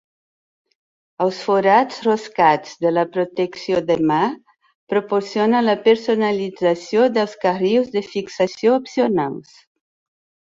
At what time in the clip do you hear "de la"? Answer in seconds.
2.85-3.03